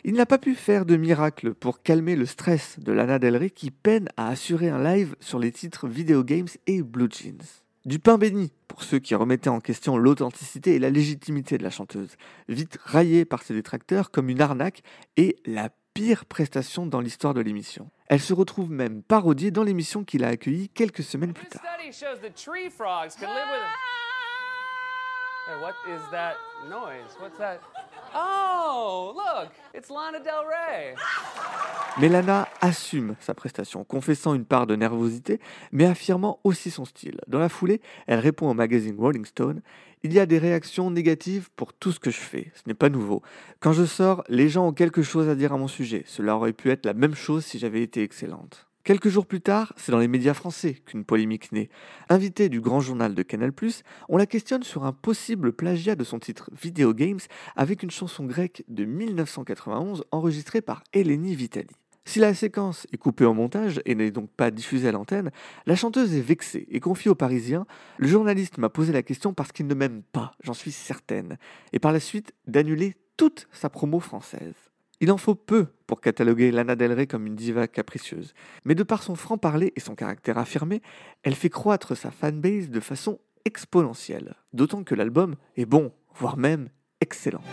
il 0.04 0.14
n'a 0.14 0.26
pas 0.26 0.38
pu 0.38 0.56
faire 0.56 0.86
de 0.86 0.96
miracle 0.96 1.54
pour 1.54 1.82
calmer 1.82 2.16
le 2.16 2.26
stress 2.26 2.80
de 2.80 2.92
Lana 2.92 3.20
Del 3.20 3.38
Rey 3.38 3.50
qui 3.50 3.72
peine 3.72 4.10
à 4.18 4.30
assurer 4.30 4.70
un 4.70 4.84
live 4.84 5.16
sur 5.20 5.40
les 5.40 5.52
titres 5.52 5.88
Video 5.88 6.24
Games 6.24 6.48
et 6.68 6.82
Blue 6.82 7.10
Jeans. 7.12 7.42
Du 7.86 7.98
pain 7.98 8.18
béni 8.18 8.52
pour 8.68 8.84
ceux 8.84 9.00
qui 9.00 9.16
remettaient 9.16 9.50
en 9.50 9.62
question 9.62 9.98
l'authenticité 9.98 10.76
et 10.76 10.80
la 10.80 10.90
légitimité 10.90 11.58
de 11.58 11.64
la 11.64 11.70
chanteuse, 11.70 12.18
vite 12.48 12.78
raillée 12.84 13.26
par 13.26 13.42
ses 13.42 13.54
détracteurs 13.54 14.12
comme 14.12 14.30
une 14.30 14.42
arnaque 14.42 14.84
et 15.18 15.38
la 15.46 15.70
pire 16.00 16.24
prestation 16.24 16.86
dans 16.86 17.02
l'histoire 17.02 17.34
de 17.34 17.42
l'émission. 17.42 17.92
Elle 18.08 18.22
se 18.22 18.32
retrouve 18.34 18.72
même 18.72 19.04
parodiée 19.04 19.52
dans 19.52 19.64
l'émission 19.64 20.06
qu'il 20.06 20.24
a 20.24 20.30
accueillie 20.30 20.70
quelques 20.70 21.04
semaines 21.04 21.34
plus 21.34 21.48
tard. 21.48 21.62
Hey, 25.48 25.60
what 25.60 25.74
is 25.90 26.00
that 26.12 26.36
noise? 26.70 27.18
What's 27.20 27.38
that? 27.40 27.60
Oh, 28.16 29.14
look, 29.16 29.52
it's 29.74 29.90
Lana 29.90 30.20
Del 30.20 30.46
Rey. 30.48 30.96
Mais 32.00 32.08
Lana 32.08 32.48
assume 32.62 33.16
sa 33.20 33.34
prestation, 33.34 33.84
confessant 33.84 34.34
une 34.34 34.46
part 34.46 34.68
de 34.68 34.76
nervosité, 34.76 35.40
mais 35.72 35.86
affirmant 35.86 36.40
aussi 36.44 36.72
son 36.72 36.86
style. 36.86 37.20
Dans 37.28 37.40
la 37.40 37.50
foulée, 37.50 37.82
elle 38.08 38.20
répond 38.20 38.50
au 38.50 38.54
magazine 38.54 38.96
Rolling 38.98 39.26
Stone 39.26 39.62
Il 40.04 40.14
y 40.14 40.20
a 40.20 40.26
des 40.26 40.38
réactions 40.38 40.92
négatives 40.92 41.50
pour 41.56 41.74
tout 41.74 41.92
ce 41.92 42.00
que 42.00 42.12
je 42.12 42.20
fais. 42.20 42.52
Ce 42.56 42.62
n'est 42.68 42.74
pas 42.74 42.90
nouveau. 42.90 43.22
Quand 43.60 43.74
je 43.74 43.86
sors, 43.86 44.24
les 44.30 44.48
gens 44.48 44.68
ont 44.68 44.74
quelque 44.74 45.02
chose 45.02 45.28
à 45.28 45.36
dire 45.36 45.52
à 45.52 45.58
mon 45.58 45.68
sujet. 45.68 46.04
Cela 46.06 46.36
aurait 46.38 46.54
pu 46.54 46.72
être 46.72 46.86
la 46.86 46.94
même 46.94 47.16
chose 47.16 47.44
si 47.46 47.60
j'avais 47.60 47.82
été 47.82 48.02
excellente. 48.02 48.69
Quelques 48.90 49.10
jours 49.10 49.28
plus 49.28 49.40
tard, 49.40 49.72
c'est 49.78 49.92
dans 49.92 50.00
les 50.00 50.08
médias 50.08 50.34
français 50.34 50.74
qu'une 50.74 51.06
polémique 51.06 51.52
naît. 51.52 51.70
Invitée 52.10 52.50
du 52.50 52.60
grand 52.60 52.80
journal 52.80 53.14
de 53.14 53.22
Canal+, 53.22 53.52
on 54.10 54.18
la 54.18 54.26
questionne 54.26 54.64
sur 54.64 54.84
un 54.84 54.94
possible 54.94 55.54
plagiat 55.54 55.94
de 55.94 56.04
son 56.04 56.18
titre 56.18 56.50
Video 56.60 56.92
Games 56.96 57.20
avec 57.56 57.84
une 57.84 57.92
chanson 57.92 58.26
grecque 58.26 58.64
de 58.68 58.86
1991 58.86 60.06
enregistrée 60.10 60.62
par 60.62 60.84
Eleni 60.92 61.36
Vitali. 61.36 61.70
Si 62.04 62.18
la 62.18 62.34
séquence 62.34 62.88
est 62.92 62.98
coupée 62.98 63.26
en 63.26 63.36
montage 63.36 63.80
et 63.86 63.94
n'est 63.94 64.10
donc 64.10 64.32
pas 64.32 64.50
diffusée 64.50 64.88
à 64.88 64.92
l'antenne, 64.92 65.30
la 65.68 65.76
chanteuse 65.76 66.16
est 66.16 66.22
vexée 66.22 66.66
et 66.72 66.80
confie 66.80 67.10
aux 67.10 67.14
Parisiens 67.16 67.68
Le 68.00 68.08
journaliste 68.08 68.58
m'a 68.58 68.70
posé 68.70 68.92
la 68.92 69.04
question 69.04 69.36
parce 69.36 69.52
qu'il 69.52 69.68
ne 69.68 69.76
m'aime 69.76 70.02
pas, 70.02 70.32
j'en 70.42 70.56
suis 70.56 70.72
certaine, 70.72 71.38
et 71.74 71.78
par 71.78 71.92
la 71.92 72.00
suite 72.00 72.34
d'annuler 72.48 72.96
toute 73.18 73.48
sa 73.52 73.70
promo 73.70 74.00
française. 74.00 74.69
Il 75.02 75.12
en 75.12 75.18
faut 75.18 75.36
peu 75.36 75.68
pour 75.88 76.02
cataloguer 76.02 76.52
Lana 76.52 76.76
Del 76.76 76.92
Rey 76.92 77.08
comme 77.08 77.26
une 77.26 77.36
diva 77.36 77.68
capricieuse, 77.68 78.34
mais 78.66 78.76
de 78.76 78.84
par 78.84 79.02
son 79.02 79.16
franc-parler 79.16 79.72
et 79.78 79.80
son 79.80 79.96
caractère 79.96 80.38
affirmé, 80.38 80.82
elle 81.24 81.36
fait 81.36 81.50
croître 81.50 81.96
sa 81.96 82.12
fanbase 82.12 82.70
de 82.70 82.80
façon 82.82 83.20
exponentielle, 83.46 84.36
d'autant 84.52 84.84
que 84.84 84.96
l'album 84.96 85.36
est 85.56 85.66
bon, 85.66 85.94
voire 86.14 86.36
même 86.36 86.68
excellent. 87.00 87.44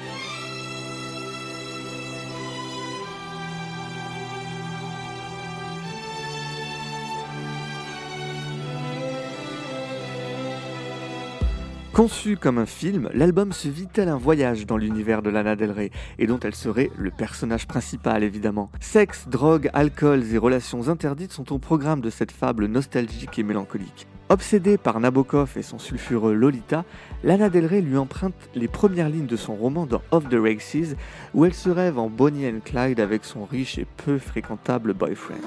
Conçu 11.96 12.36
comme 12.36 12.58
un 12.58 12.66
film, 12.66 13.08
l'album 13.14 13.52
se 13.54 13.68
vit 13.68 13.86
tel 13.86 14.10
un 14.10 14.18
voyage 14.18 14.66
dans 14.66 14.76
l'univers 14.76 15.22
de 15.22 15.30
Lana 15.30 15.56
Del 15.56 15.70
Rey, 15.70 15.90
et 16.18 16.26
dont 16.26 16.38
elle 16.40 16.54
serait 16.54 16.90
le 16.98 17.10
personnage 17.10 17.66
principal 17.66 18.22
évidemment. 18.22 18.70
Sexe, 18.80 19.28
drogue, 19.28 19.70
alcool 19.72 20.22
et 20.30 20.36
relations 20.36 20.90
interdites 20.90 21.32
sont 21.32 21.54
au 21.54 21.58
programme 21.58 22.02
de 22.02 22.10
cette 22.10 22.32
fable 22.32 22.66
nostalgique 22.66 23.38
et 23.38 23.42
mélancolique. 23.42 24.06
Obsédée 24.28 24.76
par 24.76 25.00
Nabokov 25.00 25.56
et 25.56 25.62
son 25.62 25.78
sulfureux 25.78 26.34
Lolita, 26.34 26.84
Lana 27.24 27.48
Del 27.48 27.64
Rey 27.64 27.80
lui 27.80 27.96
emprunte 27.96 28.34
les 28.54 28.68
premières 28.68 29.08
lignes 29.08 29.24
de 29.24 29.36
son 29.36 29.54
roman 29.54 29.86
dans 29.86 30.02
Off 30.10 30.28
the 30.28 30.36
Races, 30.38 30.96
où 31.32 31.46
elle 31.46 31.54
se 31.54 31.70
rêve 31.70 31.98
en 31.98 32.10
Bonnie 32.10 32.46
and 32.46 32.60
Clyde 32.62 33.00
avec 33.00 33.24
son 33.24 33.46
riche 33.46 33.78
et 33.78 33.86
peu 34.04 34.18
fréquentable 34.18 34.92
boyfriend. 34.92 35.40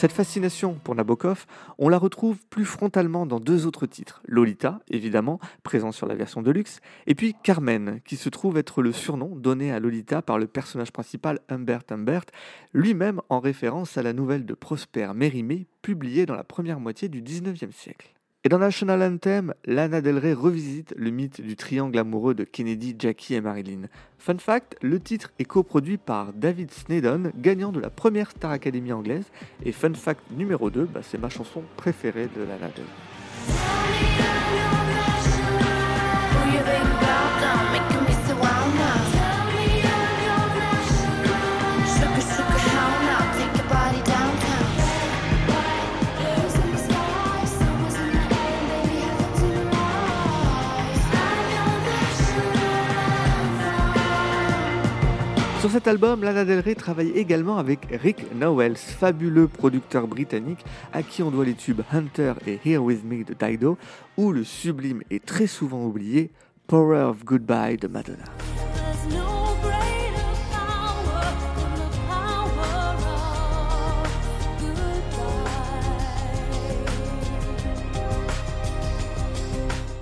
Cette 0.00 0.12
fascination 0.12 0.80
pour 0.82 0.94
Nabokov, 0.94 1.44
on 1.76 1.90
la 1.90 1.98
retrouve 1.98 2.38
plus 2.48 2.64
frontalement 2.64 3.26
dans 3.26 3.38
deux 3.38 3.66
autres 3.66 3.84
titres. 3.84 4.22
Lolita, 4.24 4.80
évidemment, 4.88 5.38
présent 5.62 5.92
sur 5.92 6.06
la 6.06 6.14
version 6.14 6.40
de 6.40 6.50
luxe, 6.50 6.80
et 7.06 7.14
puis 7.14 7.34
Carmen, 7.42 8.00
qui 8.06 8.16
se 8.16 8.30
trouve 8.30 8.56
être 8.56 8.80
le 8.80 8.92
surnom 8.92 9.36
donné 9.36 9.70
à 9.72 9.78
Lolita 9.78 10.22
par 10.22 10.38
le 10.38 10.46
personnage 10.46 10.90
principal 10.90 11.40
Humbert 11.50 11.82
Humbert, 11.90 12.24
lui-même 12.72 13.20
en 13.28 13.40
référence 13.40 13.98
à 13.98 14.02
la 14.02 14.14
nouvelle 14.14 14.46
de 14.46 14.54
Prosper 14.54 15.12
Mérimée, 15.14 15.66
publiée 15.82 16.24
dans 16.24 16.34
la 16.34 16.44
première 16.44 16.80
moitié 16.80 17.10
du 17.10 17.20
19e 17.20 17.70
siècle. 17.70 18.14
Et 18.42 18.48
dans 18.48 18.58
National 18.58 19.02
Anthem, 19.02 19.52
Lana 19.66 20.00
Del 20.00 20.16
Rey 20.16 20.32
revisite 20.32 20.94
le 20.96 21.10
mythe 21.10 21.42
du 21.42 21.56
triangle 21.56 21.98
amoureux 21.98 22.32
de 22.32 22.44
Kennedy, 22.44 22.96
Jackie 22.98 23.34
et 23.34 23.42
Marilyn. 23.42 23.82
Fun 24.16 24.38
fact, 24.38 24.76
le 24.80 24.98
titre 24.98 25.30
est 25.38 25.44
coproduit 25.44 25.98
par 25.98 26.32
David 26.32 26.70
Snedon, 26.70 27.32
gagnant 27.36 27.70
de 27.70 27.80
la 27.80 27.90
première 27.90 28.30
Star 28.30 28.50
Academy 28.50 28.94
anglaise. 28.94 29.26
Et 29.62 29.72
fun 29.72 29.92
fact 29.92 30.22
numéro 30.30 30.70
2, 30.70 30.86
bah, 30.86 31.00
c'est 31.02 31.18
ma 31.18 31.28
chanson 31.28 31.62
préférée 31.76 32.30
de 32.34 32.40
Lana 32.40 32.68
Del 32.68 32.86
Rey. 32.86 34.49
Cet 55.80 55.88
album, 55.88 56.22
Lana 56.22 56.44
Del 56.44 56.60
Rey 56.60 56.74
travaille 56.74 57.08
également 57.12 57.56
avec 57.56 57.86
Rick 57.90 58.34
Nowels, 58.34 58.76
fabuleux 58.76 59.48
producteur 59.48 60.06
britannique 60.06 60.62
à 60.92 61.02
qui 61.02 61.22
on 61.22 61.30
doit 61.30 61.46
les 61.46 61.54
tubes 61.54 61.80
Hunter 61.90 62.34
et 62.46 62.60
Here 62.66 62.82
With 62.82 63.02
Me 63.02 63.24
de 63.24 63.32
Dido, 63.32 63.78
ou 64.18 64.30
le 64.30 64.44
sublime 64.44 65.02
et 65.10 65.20
très 65.20 65.46
souvent 65.46 65.86
oublié 65.86 66.32
Power 66.66 67.04
of 67.04 67.24
Goodbye 67.24 67.78
de 67.78 67.88
Madonna. 67.88 68.24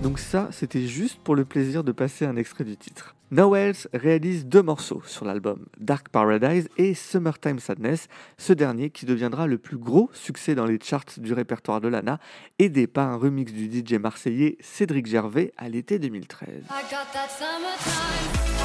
Donc 0.03 0.19
ça, 0.19 0.49
c'était 0.51 0.89
juste 0.89 1.21
pour 1.23 1.37
le 1.37 1.45
plaisir 1.45 1.85
de 1.85 1.93
passer 1.93 2.25
un 2.25 2.35
extrait 2.35 2.65
du 2.65 2.77
titre. 2.77 3.15
Nowells 3.31 3.89
réalise 3.93 4.47
deux 4.47 4.63
morceaux 4.63 5.03
sur 5.05 5.27
l'album, 5.27 5.67
Dark 5.79 6.09
Paradise 6.09 6.69
et 6.79 6.95
Summertime 6.95 7.59
Sadness, 7.59 8.09
ce 8.39 8.55
dernier 8.55 8.89
qui 8.89 9.05
deviendra 9.05 9.47
le 9.47 9.59
plus 9.59 9.77
gros 9.77 10.09
succès 10.15 10.55
dans 10.55 10.65
les 10.65 10.79
charts 10.83 11.05
du 11.19 11.35
répertoire 11.35 11.81
de 11.81 11.89
Lana, 11.89 12.19
aidé 12.59 12.87
par 12.87 13.09
un 13.09 13.17
remix 13.17 13.53
du 13.53 13.71
DJ 13.71 13.95
marseillais 13.95 14.57
Cédric 14.61 15.07
Gervais 15.07 15.53
à 15.59 15.69
l'été 15.69 15.99
2013. 15.99 16.49
I 16.49 16.83
got 16.91 16.97
that 17.13 17.29
summertime. 17.29 17.89
I 17.91 18.37
got 18.39 18.53
that 18.53 18.58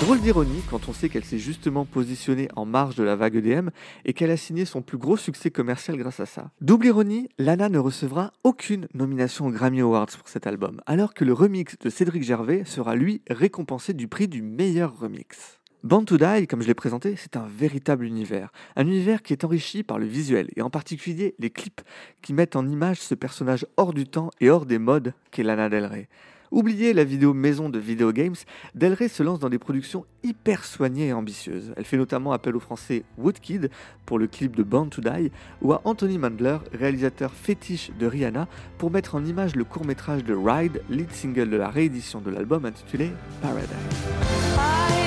Drôle 0.00 0.20
d'ironie 0.20 0.62
quand 0.70 0.88
on 0.88 0.94
sait 0.94 1.10
qu'elle 1.10 1.26
s'est 1.26 1.38
justement 1.38 1.84
positionnée 1.84 2.48
en 2.56 2.64
marge 2.64 2.94
de 2.94 3.02
la 3.02 3.16
vague 3.16 3.36
EDM 3.36 3.68
et 4.06 4.14
qu'elle 4.14 4.30
a 4.30 4.38
signé 4.38 4.64
son 4.64 4.80
plus 4.80 4.96
gros 4.96 5.18
succès 5.18 5.50
commercial 5.50 5.98
grâce 5.98 6.20
à 6.20 6.26
ça. 6.26 6.50
Double 6.62 6.86
ironie, 6.86 7.28
Lana 7.36 7.68
ne 7.68 7.78
recevra 7.78 8.32
aucune 8.42 8.88
nomination 8.94 9.46
aux 9.46 9.50
Grammy 9.50 9.82
Awards 9.82 10.06
pour 10.06 10.30
cet 10.30 10.46
album, 10.46 10.80
alors 10.86 11.12
que 11.12 11.26
le 11.26 11.34
remix 11.34 11.78
de 11.78 11.90
Cédric 11.90 12.22
Gervais 12.22 12.64
sera 12.64 12.96
lui 12.96 13.20
récompensé 13.28 13.92
du 13.92 14.08
prix 14.08 14.26
du 14.26 14.40
meilleur 14.40 14.98
remix. 14.98 15.58
Born 15.82 16.06
to 16.06 16.16
Die, 16.16 16.46
comme 16.46 16.62
je 16.62 16.66
l'ai 16.66 16.74
présenté, 16.74 17.14
c'est 17.16 17.36
un 17.36 17.46
véritable 17.46 18.06
univers. 18.06 18.52
Un 18.76 18.86
univers 18.86 19.22
qui 19.22 19.34
est 19.34 19.44
enrichi 19.44 19.82
par 19.82 19.98
le 19.98 20.06
visuel, 20.06 20.48
et 20.56 20.62
en 20.62 20.70
particulier 20.70 21.34
les 21.38 21.50
clips 21.50 21.82
qui 22.22 22.32
mettent 22.32 22.56
en 22.56 22.66
image 22.66 23.00
ce 23.00 23.14
personnage 23.14 23.66
hors 23.76 23.92
du 23.92 24.06
temps 24.06 24.30
et 24.40 24.48
hors 24.48 24.64
des 24.64 24.78
modes 24.78 25.12
qu'est 25.30 25.42
Lana 25.42 25.68
Del 25.68 25.84
Rey. 25.84 26.08
Oubliez 26.50 26.92
la 26.94 27.04
vidéo 27.04 27.32
maison 27.32 27.68
de 27.68 27.78
Video 27.78 28.12
Games, 28.12 28.34
Del 28.74 28.94
Rey 28.94 29.06
se 29.06 29.22
lance 29.22 29.38
dans 29.38 29.48
des 29.48 29.60
productions 29.60 30.04
hyper 30.24 30.64
soignées 30.64 31.08
et 31.08 31.12
ambitieuses. 31.12 31.72
Elle 31.76 31.84
fait 31.84 31.96
notamment 31.96 32.32
appel 32.32 32.56
au 32.56 32.60
français 32.60 33.04
Woodkid 33.18 33.70
pour 34.04 34.18
le 34.18 34.26
clip 34.26 34.56
de 34.56 34.64
Born 34.64 34.90
to 34.90 35.00
Die, 35.00 35.30
ou 35.62 35.72
à 35.72 35.80
Anthony 35.84 36.18
Mandler, 36.18 36.58
réalisateur 36.72 37.32
fétiche 37.32 37.92
de 37.96 38.06
Rihanna, 38.06 38.48
pour 38.78 38.90
mettre 38.90 39.14
en 39.14 39.24
image 39.24 39.54
le 39.54 39.62
court-métrage 39.62 40.24
de 40.24 40.34
Ride, 40.34 40.82
lead 40.90 41.12
single 41.12 41.50
de 41.50 41.56
la 41.56 41.68
réédition 41.68 42.20
de 42.20 42.30
l'album 42.30 42.64
intitulé 42.64 43.10
Paradise. 43.40 44.99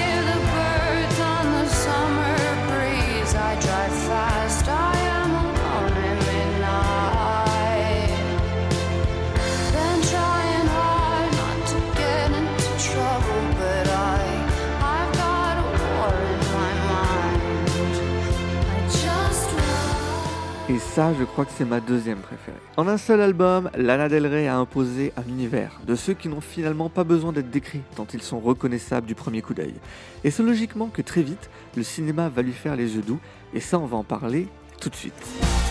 Ça, 20.93 21.11
je 21.19 21.23
crois 21.23 21.43
que 21.43 21.51
c'est 21.51 21.65
ma 21.65 21.79
deuxième 21.79 22.19
préférée. 22.19 22.59
En 22.77 22.87
un 22.87 22.97
seul 22.97 23.19
album, 23.19 23.67
Lana 23.75 24.09
Del 24.09 24.27
Rey 24.27 24.47
a 24.47 24.57
imposé 24.57 25.11
un 25.17 25.27
univers 25.27 25.79
de 25.87 25.95
ceux 25.95 26.13
qui 26.13 26.29
n'ont 26.29 26.39
finalement 26.39 26.87
pas 26.87 27.03
besoin 27.03 27.31
d'être 27.31 27.49
décrits 27.49 27.81
tant 27.95 28.05
ils 28.13 28.21
sont 28.21 28.39
reconnaissables 28.39 29.07
du 29.07 29.15
premier 29.15 29.41
coup 29.41 29.55
d'œil. 29.55 29.73
Et 30.23 30.29
c'est 30.29 30.43
logiquement 30.43 30.89
que 30.89 31.01
très 31.01 31.23
vite, 31.23 31.49
le 31.75 31.81
cinéma 31.81 32.29
va 32.29 32.43
lui 32.43 32.53
faire 32.53 32.75
les 32.75 32.95
yeux 32.95 33.01
doux, 33.01 33.19
et 33.55 33.59
ça, 33.59 33.79
on 33.79 33.87
va 33.87 33.97
en 33.97 34.03
parler 34.03 34.47
tout 34.79 34.89
de 34.89 34.95
suite. 34.95 35.62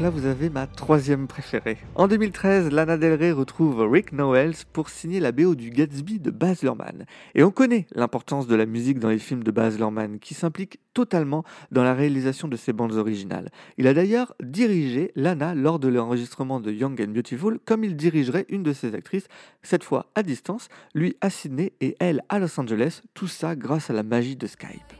Là, 0.00 0.10
vous 0.10 0.26
avez 0.26 0.48
ma 0.50 0.66
troisième 0.66 1.26
préférée. 1.26 1.78
En 1.94 2.08
2013, 2.08 2.70
Lana 2.70 2.96
Del 2.96 3.14
Rey 3.14 3.32
retrouve 3.32 3.80
Rick 3.90 4.12
Nowels 4.12 4.54
pour 4.72 4.90
signer 4.90 5.18
la 5.18 5.32
BO 5.32 5.54
du 5.54 5.70
Gatsby 5.70 6.20
de 6.20 6.30
Baz 6.30 6.62
Luhrmann. 6.62 7.04
Et 7.34 7.42
on 7.42 7.50
connaît 7.50 7.86
l'importance 7.94 8.46
de 8.46 8.54
la 8.54 8.66
musique 8.66 8.98
dans 8.98 9.08
les 9.08 9.18
films 9.18 9.42
de 9.42 9.50
Baz 9.50 9.78
Luhrmann, 9.78 10.18
qui 10.18 10.34
s'implique 10.34 10.78
totalement 10.94 11.44
dans 11.72 11.82
la 11.82 11.94
réalisation 11.94 12.48
de 12.48 12.56
ses 12.56 12.72
bandes 12.72 12.94
originales. 12.94 13.50
Il 13.76 13.86
a 13.86 13.94
d'ailleurs 13.94 14.34
dirigé 14.42 15.10
Lana 15.16 15.54
lors 15.54 15.78
de 15.78 15.88
l'enregistrement 15.88 16.60
de 16.60 16.70
Young 16.70 17.00
and 17.00 17.12
Beautiful, 17.12 17.58
comme 17.64 17.82
il 17.82 17.96
dirigerait 17.96 18.46
une 18.48 18.62
de 18.62 18.72
ses 18.72 18.94
actrices, 18.94 19.26
cette 19.62 19.84
fois 19.84 20.06
à 20.14 20.22
distance, 20.22 20.68
lui 20.94 21.16
à 21.20 21.30
Sydney 21.30 21.72
et 21.80 21.96
elle 21.98 22.22
à 22.28 22.38
Los 22.38 22.58
Angeles, 22.60 23.02
tout 23.14 23.28
ça 23.28 23.56
grâce 23.56 23.90
à 23.90 23.92
la 23.92 24.02
magie 24.02 24.36
de 24.36 24.46
Skype. 24.46 24.92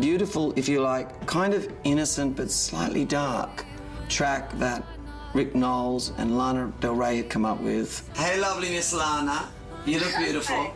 Beautiful, 0.00 0.52
if 0.56 0.68
you 0.68 0.80
like, 0.80 1.26
kind 1.26 1.54
of 1.54 1.68
innocent 1.84 2.36
but 2.36 2.50
slightly 2.50 3.04
dark 3.04 3.64
track 4.08 4.50
that 4.58 4.82
Rick 5.34 5.54
Knowles 5.54 6.12
and 6.18 6.36
Lana 6.36 6.72
Del 6.80 6.94
Rey 6.94 7.18
had 7.18 7.28
come 7.28 7.44
up 7.44 7.60
with. 7.60 8.08
Hey, 8.16 8.40
lovely 8.40 8.70
Miss 8.70 8.94
Lana. 8.94 9.48
You 9.86 9.98
look 10.00 10.16
beautiful. 10.18 10.72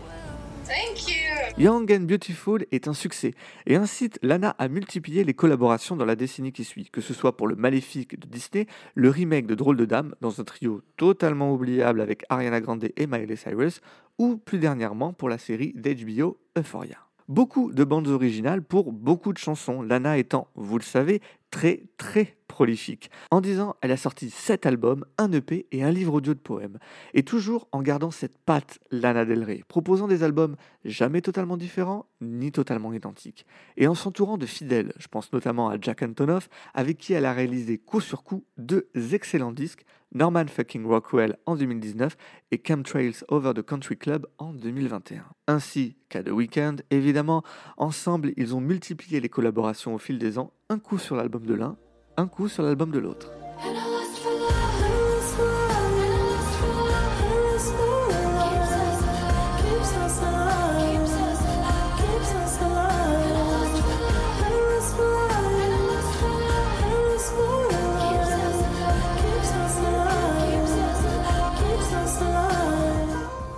Thank 0.65 1.09
you. 1.09 1.15
Young 1.59 1.91
and 1.93 2.07
Beautiful 2.07 2.65
est 2.71 2.89
un 2.89 2.95
succès 2.95 3.35
et 3.67 3.77
incite 3.77 4.19
Lana 4.23 4.55
à 4.59 4.69
multiplier 4.69 5.25
les 5.25 5.35
collaborations 5.35 5.97
dans 5.97 6.05
la 6.05 6.17
décennie 6.17 6.53
qui 6.53 6.65
suit, 6.65 6.89
que 6.91 7.01
ce 7.01 7.13
soit 7.13 7.37
pour 7.37 7.49
le 7.49 7.57
Maléfique 7.57 8.19
de 8.19 8.27
Disney, 8.27 8.67
le 8.95 9.11
remake 9.11 9.47
de 9.47 9.55
Drôle 9.55 9.77
de 9.77 9.85
Dame 9.85 10.15
dans 10.21 10.41
un 10.41 10.45
trio 10.45 10.81
totalement 10.97 11.53
oubliable 11.53 12.01
avec 12.01 12.25
Ariana 12.29 12.61
Grande 12.61 12.89
et 12.97 13.07
Miley 13.07 13.37
Cyrus, 13.37 13.81
ou 14.19 14.37
plus 14.37 14.59
dernièrement 14.59 15.13
pour 15.13 15.29
la 15.29 15.39
série 15.39 15.73
d'HBO 15.75 16.39
Euphoria. 16.57 16.99
Beaucoup 17.33 17.73
de 17.73 17.83
bandes 17.83 18.09
originales 18.09 18.61
pour 18.61 18.93
beaucoup 18.93 19.33
de 19.33 19.39
chansons, 19.39 19.81
Lana 19.81 20.19
étant, 20.19 20.49
vous 20.55 20.77
le 20.77 20.85
savez, 20.85 21.23
très 21.53 21.85
très 21.99 22.37
prolifique. 22.49 23.11
En 23.31 23.41
10 23.41 23.61
ans, 23.61 23.77
elle 23.83 23.93
a 23.93 23.97
sorti 23.97 24.31
7 24.31 24.67
albums, 24.67 25.05
un 25.19 25.31
EP 25.33 25.67
et 25.71 25.85
un 25.85 25.91
livre 25.91 26.15
audio 26.15 26.35
de 26.35 26.39
poèmes. 26.39 26.79
Et 27.15 27.23
toujours 27.23 27.69
en 27.73 27.83
gardant 27.83 28.11
cette 28.11 28.37
patte 28.39 28.81
Lana 28.91 29.25
Del 29.25 29.45
Rey, 29.45 29.63
proposant 29.69 30.09
des 30.09 30.23
albums 30.23 30.57
jamais 30.85 31.21
totalement 31.21 31.57
différents 31.57 32.07
ni 32.21 32.53
totalement 32.53 32.93
identiques. 32.93 33.47
Et 33.77 33.87
en 33.87 33.95
s'entourant 33.95 34.39
de 34.39 34.47
fidèles, 34.47 34.93
je 34.99 35.09
pense 35.09 35.33
notamment 35.33 35.69
à 35.69 35.77
Jack 35.81 36.03
Antonoff, 36.03 36.49
avec 36.75 36.99
qui 36.99 37.13
elle 37.13 37.27
a 37.27 37.33
réalisé 37.33 37.79
coup 37.79 38.01
sur 38.01 38.25
coup 38.25 38.45
deux 38.57 38.89
excellents 39.13 39.53
disques, 39.53 39.85
Norman 40.15 40.47
fucking 40.47 40.85
Rockwell 40.85 41.39
en 41.47 41.57
2019 41.57 42.17
et 42.51 42.63
Chemtrails 42.63 43.25
Over 43.29 43.55
the 43.55 43.63
Country 43.63 43.97
Club 43.97 44.27
en 44.39 44.53
2021. 44.53 45.25
Ainsi 45.47 45.97
qu'à 46.09 46.23
The 46.23 46.31
Weeknd, 46.31 46.77
évidemment, 46.91 47.43
ensemble 47.79 48.33
ils 48.37 48.55
ont 48.55 48.61
multiplié 48.61 49.21
les 49.21 49.31
collaborations 49.31 49.95
au 49.95 49.99
fil 49.99 50.19
des 50.19 50.39
ans, 50.39 50.53
un 50.73 50.79
coup 50.79 50.97
sur 50.97 51.17
l'album 51.17 51.45
de 51.45 51.53
l'un, 51.53 51.77
un 52.17 52.27
coup 52.27 52.49
sur 52.49 52.63
l'album 52.63 52.91
de 52.91 52.99
l'autre. 52.99 53.31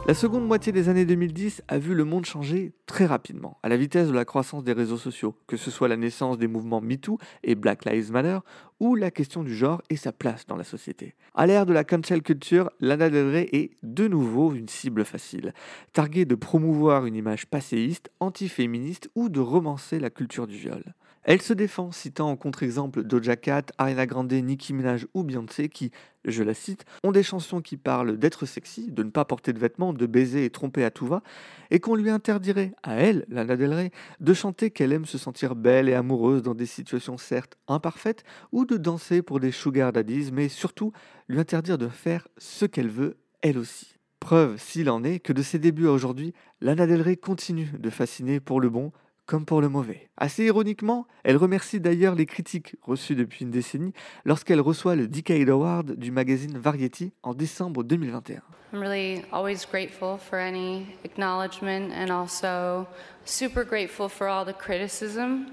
La 0.07 0.13
seconde 0.13 0.47
moitié 0.47 0.71
des 0.71 0.91
années 0.91 1.07
2010 1.07 1.63
a 1.67 1.79
vu 1.79 1.95
le 1.95 2.05
monde 2.05 2.27
changer 2.27 2.75
très 2.85 3.07
rapidement, 3.07 3.57
à 3.63 3.71
la 3.71 3.79
vitesse 3.79 4.09
de 4.09 4.13
la 4.13 4.27
croissance 4.27 4.63
des 4.63 4.75
réseaux 4.75 4.99
sociaux, 4.99 5.35
que 5.47 5.57
ce 5.57 5.71
soit 5.71 5.89
la 5.89 5.97
naissance 5.97 6.37
des 6.37 6.47
mouvements 6.47 6.83
MeToo 6.83 7.17
et 7.43 7.55
Black 7.55 7.87
Lives 7.87 8.13
Matter, 8.13 8.41
ou 8.81 8.97
la 8.97 9.11
question 9.11 9.43
du 9.43 9.55
genre 9.55 9.81
et 9.89 9.97
sa 9.97 10.13
place 10.13 10.45
dans 10.45 10.57
la 10.57 10.65
société. 10.65 11.15
À 11.35 11.47
l'ère 11.47 11.65
de 11.65 11.73
la 11.73 11.85
cancel 11.85 12.21
culture, 12.21 12.71
Lana 12.81 13.09
Del 13.09 13.35
est 13.51 13.79
de 13.83 14.07
nouveau 14.07 14.53
une 14.53 14.69
cible 14.69 15.07
facile, 15.07 15.55
targuée 15.95 16.27
de 16.27 16.35
promouvoir 16.35 17.07
une 17.07 17.17
image 17.17 17.47
passéiste, 17.47 18.11
antiféministe 18.21 19.09
ou 19.15 19.31
de 19.31 19.41
romancer 19.41 19.99
la 20.01 20.11
culture 20.11 20.47
du 20.47 20.59
viol. 20.59 20.85
Elle 21.25 21.41
se 21.41 21.55
défend 21.55 21.91
citant 21.91 22.31
en 22.31 22.37
contre-exemple 22.37 23.03
Doja 23.03 23.37
Cat, 23.37 23.63
Ariana 23.79 24.07
Grande, 24.07 24.33
Nicki 24.33 24.75
Minaj 24.75 25.07
ou 25.15 25.25
Beyoncé 25.25 25.71
qui, 25.71 25.91
je 26.27 26.43
la 26.43 26.53
cite, 26.53 26.85
ont 27.03 27.13
des 27.13 27.23
chansons 27.23 27.63
qui 27.63 27.79
parlent 27.79 28.19
d'être 28.19 28.45
sexy, 28.45 28.91
de 28.91 29.03
ne 29.03 29.09
pas 29.09 29.25
porter 29.25 29.55
de 29.55 29.59
vêtements, 29.59 29.95
de 29.95 30.05
baiser 30.05 30.45
et 30.45 30.51
tromper 30.51 30.85
à 30.85 30.91
tout 30.91 31.07
va, 31.07 31.23
et 31.71 31.81
qu'on 31.81 31.95
lui 31.95 32.11
interdirait, 32.11 32.75
à 32.83 32.97
elle, 32.97 33.25
Lana 33.29 33.57
Del 33.57 33.91
de 34.21 34.35
chanter 34.35 34.71
qu'elle 34.71 34.93
aime 34.93 35.07
se 35.07 35.17
sentir 35.17 35.55
belle 35.55 35.89
et 35.89 35.95
amoureuse 35.95 36.43
dans 36.43 36.55
des 36.55 36.67
situations 36.67 37.17
certes 37.17 37.57
imparfaites, 37.69 38.23
ou 38.53 38.67
de 38.67 38.77
danser 38.77 39.23
pour 39.23 39.41
des 39.41 39.51
sugar 39.51 39.93
daddies, 39.93 40.31
mais 40.31 40.51
surtout 40.51 40.93
lui 41.29 41.41
interdire 41.41 41.79
de 41.79 41.89
faire 41.89 42.29
ce 42.37 42.67
qu'elle 42.67 42.91
veut, 42.91 43.17
elle 43.41 43.57
aussi. 43.57 43.95
Preuve, 44.21 44.59
s'il 44.59 44.91
en 44.91 45.05
est, 45.05 45.21
que 45.21 45.33
de 45.33 45.43
ses 45.43 45.59
débuts 45.59 45.87
à 45.87 45.93
aujourd'hui, 45.93 46.35
Lana 46.61 46.87
Del 46.87 47.03
Rey 47.03 47.17
continue 47.17 47.71
de 47.79 47.91
fasciner 47.91 48.41
pour 48.41 48.61
le 48.61 48.71
bon 48.71 48.93
comme 49.27 49.45
pour 49.45 49.61
le 49.61 49.69
mauvais. 49.69 50.09
Assez 50.17 50.45
ironiquement, 50.45 51.07
elle 51.23 51.37
remercie 51.37 51.81
d'ailleurs 51.81 52.15
les 52.15 52.27
critiques 52.27 52.77
reçues 52.83 53.15
depuis 53.15 53.45
une 53.45 53.51
décennie 53.51 53.93
lorsqu'elle 54.25 54.61
reçoit 54.61 54.97
le 54.97 55.09
Decade 55.09 55.49
Award 55.49 55.93
du 55.93 56.11
magazine 56.11 56.59
Variety 56.59 57.13
en 57.23 57.35
décembre 57.35 57.85
2021. 57.85 58.43
I'm 58.73 58.81
really 58.81 59.25
always 59.31 59.65
grateful 59.65 60.19
for 60.19 60.37
any 60.37 60.87
acknowledgement 61.05 61.93
and 61.93 62.11
also 62.11 62.89
super 63.25 63.65
grateful 63.65 64.09
for 64.09 64.27
all 64.27 64.45
the 64.45 64.53
criticism. 64.53 65.47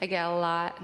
I 0.00 0.06
get 0.06 0.24
a 0.24 0.30
lot. 0.30 0.74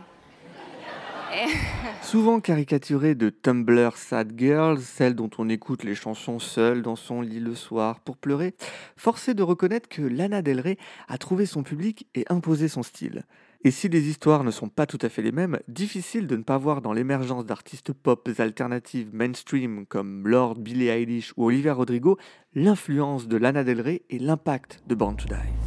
Souvent 2.02 2.40
caricaturée 2.40 3.14
de 3.14 3.30
Tumblr 3.30 3.96
Sad 3.96 4.32
Girls, 4.36 4.80
celle 4.80 5.14
dont 5.14 5.30
on 5.38 5.48
écoute 5.48 5.84
les 5.84 5.94
chansons 5.94 6.38
seule 6.38 6.82
dans 6.82 6.96
son 6.96 7.20
lit 7.20 7.40
le 7.40 7.54
soir 7.54 8.00
pour 8.00 8.16
pleurer, 8.16 8.54
force 8.96 9.28
est 9.28 9.34
de 9.34 9.42
reconnaître 9.42 9.88
que 9.88 10.02
Lana 10.02 10.42
Del 10.42 10.60
Rey 10.60 10.76
a 11.08 11.18
trouvé 11.18 11.46
son 11.46 11.62
public 11.62 12.06
et 12.14 12.24
imposé 12.28 12.68
son 12.68 12.82
style. 12.82 13.24
Et 13.66 13.70
si 13.70 13.88
les 13.88 14.08
histoires 14.08 14.44
ne 14.44 14.50
sont 14.50 14.68
pas 14.68 14.86
tout 14.86 14.98
à 15.00 15.08
fait 15.08 15.22
les 15.22 15.32
mêmes, 15.32 15.58
difficile 15.68 16.26
de 16.26 16.36
ne 16.36 16.42
pas 16.42 16.58
voir 16.58 16.82
dans 16.82 16.92
l'émergence 16.92 17.46
d'artistes 17.46 17.94
pop 17.94 18.28
alternatives 18.38 19.08
mainstream 19.14 19.86
comme 19.86 20.28
Lord, 20.28 20.56
Billie 20.56 20.88
Eilish 20.88 21.32
ou 21.38 21.46
Olivia 21.46 21.72
Rodrigo 21.72 22.18
l'influence 22.54 23.26
de 23.26 23.38
Lana 23.38 23.64
Del 23.64 23.80
Rey 23.80 24.02
et 24.10 24.18
l'impact 24.18 24.82
de 24.86 24.94
Born 24.94 25.16
to 25.16 25.26
Die. 25.28 25.63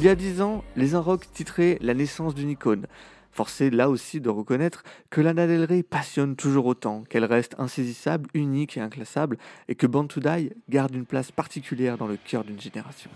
Il 0.00 0.04
y 0.04 0.08
a 0.08 0.14
dix 0.14 0.42
ans, 0.42 0.62
les 0.76 0.94
Inrocks 0.94 1.26
titraient 1.32 1.76
La 1.80 1.92
naissance 1.92 2.32
d'une 2.32 2.50
icône. 2.50 2.86
Forcé 3.32 3.68
là 3.68 3.90
aussi 3.90 4.20
de 4.20 4.28
reconnaître 4.28 4.84
que 5.10 5.20
Lana 5.20 5.48
Del 5.48 5.82
passionne 5.82 6.36
toujours 6.36 6.66
autant, 6.66 7.02
qu'elle 7.10 7.24
reste 7.24 7.56
insaisissable, 7.58 8.30
unique 8.32 8.76
et 8.76 8.80
inclassable, 8.80 9.38
et 9.66 9.74
que 9.74 9.88
Born 9.88 10.06
to 10.06 10.20
garde 10.68 10.94
une 10.94 11.04
place 11.04 11.32
particulière 11.32 11.98
dans 11.98 12.06
le 12.06 12.16
cœur 12.16 12.44
d'une 12.44 12.60
génération. 12.60 13.10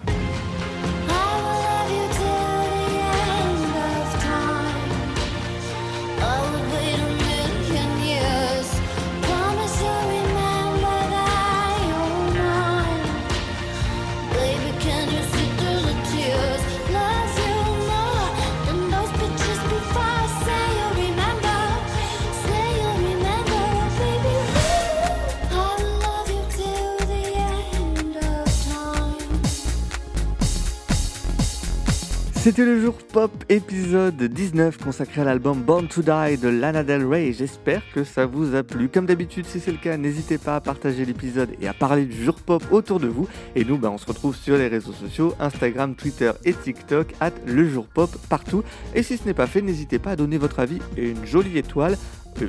C'était 32.42 32.64
le 32.64 32.80
jour 32.80 32.94
pop 32.94 33.30
épisode 33.48 34.20
19 34.20 34.76
consacré 34.78 35.20
à 35.20 35.24
l'album 35.24 35.62
Born 35.62 35.86
to 35.86 36.02
Die 36.02 36.38
de 36.38 36.48
Lana 36.48 36.82
Del 36.82 37.06
Rey. 37.06 37.32
J'espère 37.32 37.82
que 37.94 38.02
ça 38.02 38.26
vous 38.26 38.56
a 38.56 38.64
plu. 38.64 38.88
Comme 38.88 39.06
d'habitude, 39.06 39.46
si 39.46 39.60
c'est 39.60 39.70
le 39.70 39.76
cas, 39.76 39.96
n'hésitez 39.96 40.38
pas 40.38 40.56
à 40.56 40.60
partager 40.60 41.04
l'épisode 41.04 41.50
et 41.60 41.68
à 41.68 41.72
parler 41.72 42.04
du 42.04 42.24
jour 42.24 42.34
pop 42.34 42.64
autour 42.72 42.98
de 42.98 43.06
vous. 43.06 43.28
Et 43.54 43.64
nous, 43.64 43.78
bah, 43.78 43.92
on 43.92 43.96
se 43.96 44.06
retrouve 44.06 44.34
sur 44.34 44.56
les 44.56 44.66
réseaux 44.66 44.92
sociaux, 44.92 45.36
Instagram, 45.38 45.94
Twitter 45.94 46.32
et 46.44 46.52
TikTok, 46.52 47.14
at 47.20 47.30
le 47.46 47.68
jour 47.68 47.86
pop 47.86 48.10
partout. 48.28 48.64
Et 48.92 49.04
si 49.04 49.18
ce 49.18 49.24
n'est 49.24 49.34
pas 49.34 49.46
fait, 49.46 49.62
n'hésitez 49.62 50.00
pas 50.00 50.10
à 50.10 50.16
donner 50.16 50.36
votre 50.36 50.58
avis 50.58 50.80
et 50.96 51.10
une 51.10 51.24
jolie 51.24 51.58
étoile. 51.58 51.96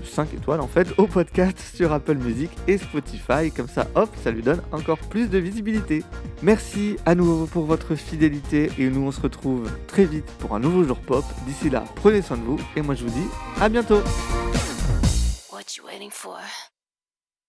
5 0.03 0.33
étoiles 0.33 0.61
en 0.61 0.67
fait 0.67 0.87
au 0.97 1.07
podcast 1.07 1.59
sur 1.75 1.91
Apple 1.91 2.15
Music 2.15 2.51
et 2.67 2.77
Spotify. 2.77 3.51
Comme 3.55 3.67
ça 3.67 3.87
hop 3.95 4.09
ça 4.23 4.31
lui 4.31 4.41
donne 4.41 4.61
encore 4.71 4.97
plus 4.97 5.29
de 5.29 5.37
visibilité. 5.37 6.03
Merci 6.41 6.97
à 7.05 7.15
nouveau 7.15 7.45
pour 7.45 7.65
votre 7.65 7.95
fidélité 7.95 8.71
et 8.77 8.89
nous 8.89 9.01
on 9.01 9.11
se 9.11 9.21
retrouve 9.21 9.69
très 9.87 10.05
vite 10.05 10.25
pour 10.39 10.55
un 10.55 10.59
nouveau 10.59 10.83
jour 10.83 10.97
pop. 10.97 11.25
D'ici 11.45 11.69
là 11.69 11.83
prenez 11.95 12.21
soin 12.21 12.37
de 12.37 12.43
vous 12.43 12.59
et 12.75 12.81
moi 12.81 12.95
je 12.95 13.03
vous 13.03 13.11
dis 13.11 13.27
à 13.59 13.69
bientôt? 13.69 14.01